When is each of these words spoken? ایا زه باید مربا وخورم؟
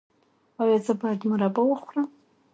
ایا 0.61 0.77
زه 0.85 0.93
باید 1.01 1.21
مربا 1.31 1.61
وخورم؟ 1.67 2.07